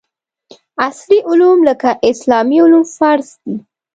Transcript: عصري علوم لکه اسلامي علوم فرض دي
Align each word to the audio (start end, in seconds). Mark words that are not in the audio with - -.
عصري 0.83 1.17
علوم 1.29 1.59
لکه 1.69 1.89
اسلامي 2.11 2.57
علوم 2.65 2.83
فرض 2.97 3.27
دي 3.43 3.55